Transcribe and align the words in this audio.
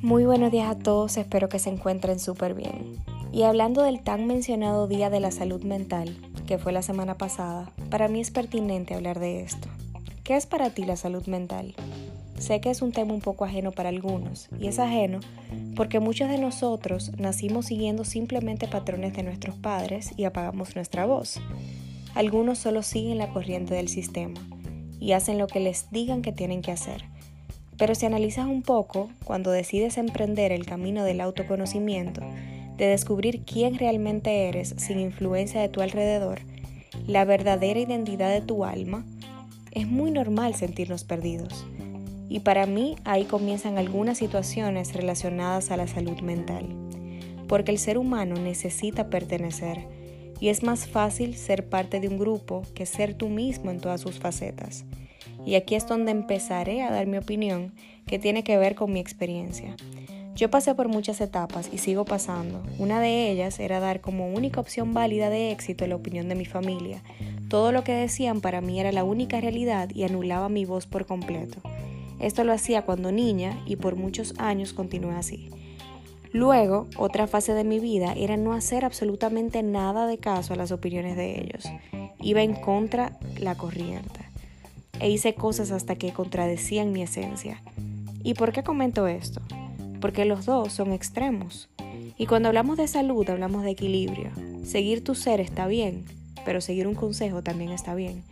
Muy 0.00 0.26
buenos 0.26 0.52
días 0.52 0.70
a 0.70 0.78
todos, 0.78 1.16
espero 1.16 1.48
que 1.48 1.58
se 1.58 1.70
encuentren 1.70 2.20
súper 2.20 2.54
bien. 2.54 2.98
Y 3.32 3.42
hablando 3.42 3.82
del 3.82 4.00
tan 4.00 4.28
mencionado 4.28 4.86
Día 4.86 5.10
de 5.10 5.18
la 5.18 5.32
Salud 5.32 5.64
Mental, 5.64 6.16
que 6.46 6.56
fue 6.56 6.70
la 6.70 6.82
semana 6.82 7.16
pasada, 7.16 7.72
para 7.90 8.06
mí 8.06 8.20
es 8.20 8.30
pertinente 8.30 8.94
hablar 8.94 9.18
de 9.18 9.40
esto. 9.40 9.66
¿Qué 10.22 10.36
es 10.36 10.46
para 10.46 10.70
ti 10.70 10.84
la 10.84 10.94
salud 10.94 11.26
mental? 11.26 11.74
Sé 12.38 12.60
que 12.60 12.70
es 12.70 12.80
un 12.80 12.92
tema 12.92 13.12
un 13.12 13.20
poco 13.20 13.44
ajeno 13.44 13.72
para 13.72 13.88
algunos, 13.88 14.48
y 14.60 14.68
es 14.68 14.78
ajeno 14.78 15.18
porque 15.74 15.98
muchos 15.98 16.28
de 16.28 16.38
nosotros 16.38 17.10
nacimos 17.18 17.66
siguiendo 17.66 18.04
simplemente 18.04 18.68
patrones 18.68 19.14
de 19.14 19.24
nuestros 19.24 19.56
padres 19.56 20.12
y 20.16 20.24
apagamos 20.24 20.76
nuestra 20.76 21.06
voz. 21.06 21.40
Algunos 22.14 22.58
solo 22.58 22.84
siguen 22.84 23.18
la 23.18 23.30
corriente 23.30 23.74
del 23.74 23.88
sistema 23.88 24.40
y 25.00 25.10
hacen 25.12 25.38
lo 25.38 25.48
que 25.48 25.58
les 25.58 25.90
digan 25.90 26.22
que 26.22 26.30
tienen 26.30 26.62
que 26.62 26.70
hacer. 26.70 27.04
Pero 27.78 27.94
si 27.94 28.06
analizas 28.06 28.46
un 28.46 28.62
poco, 28.62 29.08
cuando 29.24 29.50
decides 29.50 29.98
emprender 29.98 30.52
el 30.52 30.66
camino 30.66 31.04
del 31.04 31.20
autoconocimiento, 31.20 32.20
de 32.76 32.86
descubrir 32.86 33.42
quién 33.44 33.78
realmente 33.78 34.48
eres 34.48 34.74
sin 34.78 34.98
influencia 35.00 35.60
de 35.60 35.68
tu 35.68 35.80
alrededor, 35.80 36.40
la 37.06 37.24
verdadera 37.24 37.78
identidad 37.78 38.30
de 38.30 38.40
tu 38.40 38.64
alma, 38.64 39.04
es 39.72 39.86
muy 39.86 40.10
normal 40.10 40.54
sentirnos 40.54 41.04
perdidos. 41.04 41.64
Y 42.28 42.40
para 42.40 42.66
mí 42.66 42.96
ahí 43.04 43.24
comienzan 43.24 43.78
algunas 43.78 44.18
situaciones 44.18 44.94
relacionadas 44.94 45.70
a 45.70 45.76
la 45.76 45.86
salud 45.86 46.20
mental, 46.20 46.66
porque 47.46 47.70
el 47.70 47.78
ser 47.78 47.96
humano 47.96 48.34
necesita 48.34 49.08
pertenecer 49.08 49.86
y 50.40 50.48
es 50.48 50.62
más 50.62 50.86
fácil 50.86 51.36
ser 51.36 51.68
parte 51.68 52.00
de 52.00 52.08
un 52.08 52.18
grupo 52.18 52.62
que 52.74 52.86
ser 52.86 53.14
tú 53.14 53.28
mismo 53.28 53.70
en 53.70 53.80
todas 53.80 54.00
sus 54.00 54.18
facetas. 54.18 54.84
Y 55.46 55.54
aquí 55.54 55.74
es 55.74 55.86
donde 55.86 56.10
empezaré 56.10 56.82
a 56.82 56.90
dar 56.90 57.06
mi 57.06 57.18
opinión 57.18 57.72
que 58.06 58.18
tiene 58.18 58.44
que 58.44 58.58
ver 58.58 58.74
con 58.74 58.92
mi 58.92 59.00
experiencia. 59.00 59.76
Yo 60.34 60.50
pasé 60.50 60.74
por 60.74 60.88
muchas 60.88 61.20
etapas 61.20 61.68
y 61.72 61.78
sigo 61.78 62.04
pasando. 62.04 62.62
Una 62.78 63.00
de 63.00 63.30
ellas 63.30 63.58
era 63.58 63.80
dar 63.80 64.00
como 64.00 64.28
única 64.28 64.60
opción 64.60 64.94
válida 64.94 65.30
de 65.30 65.50
éxito 65.50 65.86
la 65.86 65.96
opinión 65.96 66.28
de 66.28 66.36
mi 66.36 66.44
familia. 66.44 67.02
Todo 67.48 67.72
lo 67.72 67.82
que 67.82 67.92
decían 67.92 68.40
para 68.40 68.60
mí 68.60 68.78
era 68.78 68.92
la 68.92 69.02
única 69.02 69.40
realidad 69.40 69.90
y 69.92 70.04
anulaba 70.04 70.48
mi 70.48 70.64
voz 70.64 70.86
por 70.86 71.06
completo. 71.06 71.60
Esto 72.20 72.44
lo 72.44 72.52
hacía 72.52 72.82
cuando 72.82 73.10
niña 73.10 73.60
y 73.66 73.76
por 73.76 73.96
muchos 73.96 74.34
años 74.38 74.72
continué 74.72 75.16
así. 75.16 75.50
Luego, 76.32 76.86
otra 76.96 77.26
fase 77.26 77.54
de 77.54 77.64
mi 77.64 77.80
vida 77.80 78.12
era 78.12 78.36
no 78.36 78.52
hacer 78.52 78.84
absolutamente 78.84 79.62
nada 79.62 80.06
de 80.06 80.18
caso 80.18 80.52
a 80.52 80.56
las 80.56 80.72
opiniones 80.72 81.16
de 81.16 81.40
ellos. 81.40 81.64
Iba 82.20 82.42
en 82.42 82.54
contra 82.54 83.18
la 83.40 83.56
corriente. 83.56 84.17
E 85.00 85.10
hice 85.10 85.34
cosas 85.34 85.70
hasta 85.70 85.96
que 85.96 86.12
contradecían 86.12 86.92
mi 86.92 87.02
esencia. 87.02 87.62
¿Y 88.22 88.34
por 88.34 88.52
qué 88.52 88.62
comento 88.62 89.06
esto? 89.06 89.40
Porque 90.00 90.24
los 90.24 90.46
dos 90.46 90.72
son 90.72 90.92
extremos. 90.92 91.68
Y 92.16 92.26
cuando 92.26 92.48
hablamos 92.48 92.76
de 92.76 92.88
salud 92.88 93.28
hablamos 93.30 93.62
de 93.62 93.70
equilibrio. 93.70 94.30
Seguir 94.64 95.04
tu 95.04 95.14
ser 95.14 95.40
está 95.40 95.66
bien, 95.66 96.04
pero 96.44 96.60
seguir 96.60 96.86
un 96.86 96.94
consejo 96.94 97.42
también 97.42 97.70
está 97.70 97.94
bien. 97.94 98.22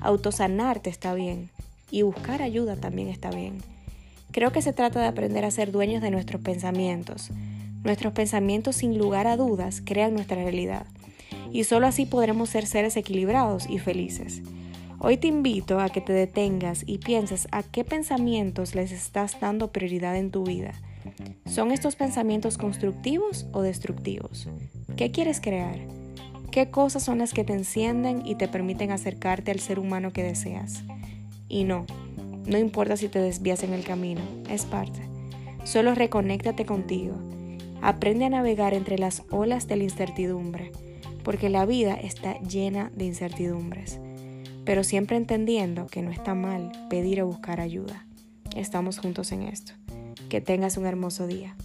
Autosanarte 0.00 0.90
está 0.90 1.14
bien. 1.14 1.50
Y 1.90 2.02
buscar 2.02 2.40
ayuda 2.40 2.76
también 2.76 3.08
está 3.08 3.30
bien. 3.30 3.58
Creo 4.30 4.52
que 4.52 4.62
se 4.62 4.72
trata 4.72 5.00
de 5.00 5.06
aprender 5.06 5.44
a 5.44 5.50
ser 5.50 5.72
dueños 5.72 6.02
de 6.02 6.10
nuestros 6.10 6.40
pensamientos. 6.40 7.30
Nuestros 7.84 8.12
pensamientos 8.12 8.76
sin 8.76 8.96
lugar 8.96 9.26
a 9.26 9.36
dudas 9.36 9.82
crean 9.84 10.14
nuestra 10.14 10.36
realidad 10.36 10.86
y 11.52 11.64
solo 11.64 11.86
así 11.86 12.06
podremos 12.06 12.48
ser 12.48 12.66
seres 12.66 12.96
equilibrados 12.96 13.68
y 13.68 13.78
felices. 13.78 14.42
Hoy 15.04 15.16
te 15.16 15.26
invito 15.26 15.80
a 15.80 15.88
que 15.88 16.00
te 16.00 16.12
detengas 16.12 16.84
y 16.86 16.98
pienses 16.98 17.48
a 17.50 17.64
qué 17.64 17.82
pensamientos 17.82 18.76
les 18.76 18.92
estás 18.92 19.40
dando 19.40 19.72
prioridad 19.72 20.16
en 20.16 20.30
tu 20.30 20.44
vida. 20.44 20.74
¿Son 21.44 21.72
estos 21.72 21.96
pensamientos 21.96 22.56
constructivos 22.56 23.46
o 23.50 23.62
destructivos? 23.62 24.48
¿Qué 24.96 25.10
quieres 25.10 25.40
crear? 25.40 25.76
¿Qué 26.52 26.70
cosas 26.70 27.02
son 27.02 27.18
las 27.18 27.32
que 27.32 27.42
te 27.42 27.52
encienden 27.52 28.24
y 28.24 28.36
te 28.36 28.46
permiten 28.46 28.92
acercarte 28.92 29.50
al 29.50 29.58
ser 29.58 29.80
humano 29.80 30.12
que 30.12 30.22
deseas? 30.22 30.84
Y 31.48 31.64
no, 31.64 31.84
no 32.46 32.56
importa 32.56 32.96
si 32.96 33.08
te 33.08 33.18
desvías 33.18 33.64
en 33.64 33.72
el 33.72 33.82
camino, 33.82 34.20
es 34.48 34.66
parte. 34.66 35.00
Solo 35.64 35.96
reconéctate 35.96 36.64
contigo. 36.64 37.16
Aprende 37.80 38.26
a 38.26 38.30
navegar 38.30 38.72
entre 38.72 39.00
las 39.00 39.24
olas 39.32 39.66
de 39.66 39.74
la 39.74 39.82
incertidumbre, 39.82 40.70
porque 41.24 41.48
la 41.48 41.66
vida 41.66 41.94
está 41.94 42.38
llena 42.42 42.92
de 42.94 43.06
incertidumbres, 43.06 43.98
pero 44.64 44.84
siempre 44.84 45.16
entendiendo 45.16 45.86
que 45.86 46.02
no 46.02 46.10
está 46.10 46.34
mal 46.34 46.72
pedir 46.88 47.22
o 47.22 47.26
buscar 47.26 47.60
ayuda. 47.60 48.06
Estamos 48.56 48.98
juntos 48.98 49.32
en 49.32 49.42
esto. 49.42 49.72
Que 50.28 50.40
tengas 50.40 50.76
un 50.76 50.86
hermoso 50.86 51.26
día. 51.26 51.56